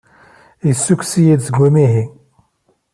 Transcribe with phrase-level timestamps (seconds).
[0.67, 2.05] Yessukkes-iyi-d seg umihi.